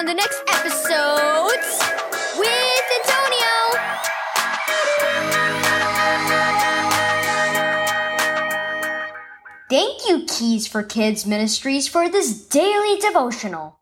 [0.00, 1.60] on the next episode
[2.38, 3.52] with Antonio.
[9.68, 13.80] Thank you, Keys for Kids Ministries, for this daily devotional.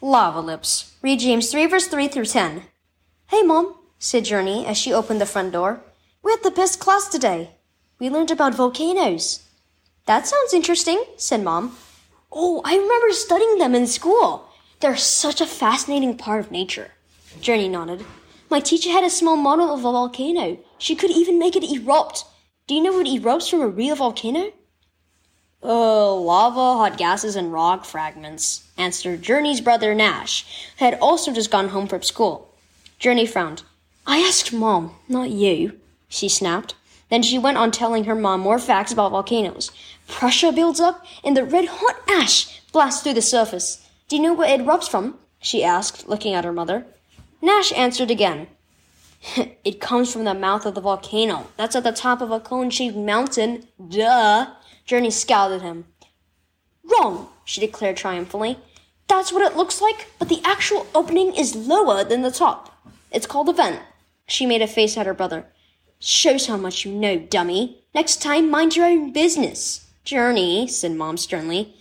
[0.00, 0.94] Lava Lips.
[1.02, 2.62] Read James 3, verse 3 through 10.
[3.26, 5.82] Hey, Mom, said Journey as she opened the front door.
[6.22, 7.50] We had the best class today.
[7.98, 9.42] We learned about volcanoes.
[10.06, 11.76] That sounds interesting, said Mom.
[12.32, 14.46] Oh, I remember studying them in school.
[14.80, 16.92] They're such a fascinating part of nature.
[17.40, 18.04] Journey nodded.
[18.48, 20.58] My teacher had a small model of a volcano.
[20.78, 22.24] She could even make it erupt.
[22.66, 24.52] Do you know what erupts from a real volcano?
[25.62, 31.50] Uh, lava, hot gases, and rock fragments, answered Journey's brother Nash, who had also just
[31.50, 32.54] gone home from school.
[33.00, 33.64] Journey frowned.
[34.06, 36.74] I asked Mom, not you, she snapped.
[37.10, 39.72] Then she went on telling her mom more facts about volcanoes.
[40.06, 43.87] Pressure builds up, and the red hot ash blasts through the surface.
[44.08, 45.18] Do you know where it erupts from?
[45.38, 46.86] she asked, looking at her mother.
[47.42, 48.48] Nash answered again.
[49.64, 51.48] it comes from the mouth of the volcano.
[51.56, 53.68] That's at the top of a cone shaped mountain.
[53.88, 54.46] Duh.
[54.86, 55.84] Journey scowled at him.
[56.84, 58.58] Wrong, she declared triumphantly.
[59.08, 62.74] That's what it looks like, but the actual opening is lower than the top.
[63.10, 63.80] It's called a vent.
[64.26, 65.46] She made a face at her brother.
[65.98, 67.82] Shows how much you know, dummy.
[67.94, 69.86] Next time, mind your own business.
[70.04, 71.74] Journey, said Mom sternly.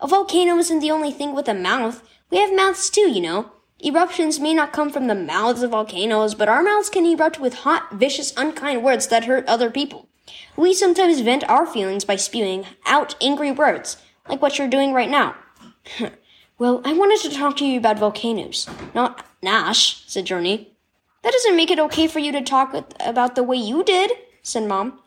[0.00, 2.02] A volcano isn't the only thing with a mouth.
[2.30, 3.52] We have mouths too, you know.
[3.84, 7.54] Eruptions may not come from the mouths of volcanoes, but our mouths can erupt with
[7.54, 10.08] hot, vicious, unkind words that hurt other people.
[10.56, 13.96] We sometimes vent our feelings by spewing out angry words,
[14.28, 15.34] like what you're doing right now.
[16.58, 20.76] well, I wanted to talk to you about volcanoes, not Nash, said Journey.
[21.22, 24.64] That doesn't make it okay for you to talk about the way you did, said
[24.64, 25.00] Mom.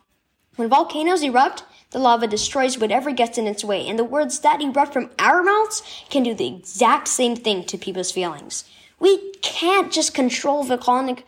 [0.55, 4.61] When volcanoes erupt, the lava destroys whatever gets in its way, and the words that
[4.61, 8.63] erupt from our mouths can do the exact same thing to people's feelings.
[8.99, 11.25] We can't just control volcanic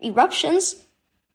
[0.00, 0.76] eruptions,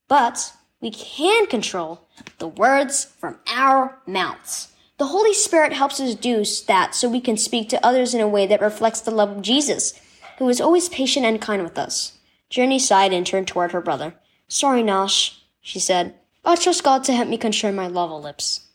[0.07, 2.07] but we can control
[2.37, 4.69] the words from our mouths.
[4.97, 8.27] The Holy Spirit helps us do that so we can speak to others in a
[8.27, 9.99] way that reflects the love of Jesus,
[10.37, 12.17] who is always patient and kind with us.
[12.49, 14.15] Journey sighed and turned toward her brother.
[14.47, 16.15] Sorry, Nash, she said.
[16.45, 18.68] I trust God to help me control my lava lips.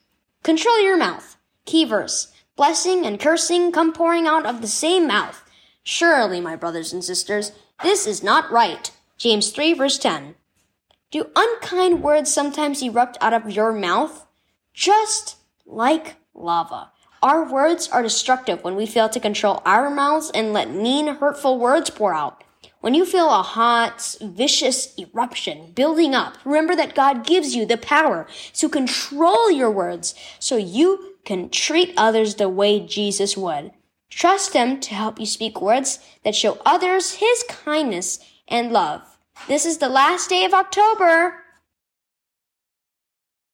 [0.44, 1.38] Control your mouth.
[1.64, 2.30] Key verse.
[2.54, 5.42] Blessing and cursing come pouring out of the same mouth.
[5.82, 8.90] Surely, my brothers and sisters, this is not right.
[9.16, 10.34] James 3 verse 10.
[11.10, 14.26] Do unkind words sometimes erupt out of your mouth?
[14.74, 16.90] Just like lava.
[17.22, 21.58] Our words are destructive when we fail to control our mouths and let mean, hurtful
[21.58, 22.43] words pour out.
[22.84, 27.78] When you feel a hot, vicious eruption building up, remember that God gives you the
[27.78, 33.70] power to control your words so you can treat others the way Jesus would.
[34.10, 38.18] Trust Him to help you speak words that show others His kindness
[38.48, 39.00] and love.
[39.48, 41.43] This is the last day of October.